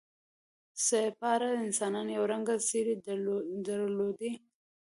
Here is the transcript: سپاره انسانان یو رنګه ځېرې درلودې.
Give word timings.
سپاره 0.87 1.47
انسانان 1.65 2.07
یو 2.17 2.23
رنګه 2.33 2.55
ځېرې 2.67 2.95
درلودې. 3.75 4.31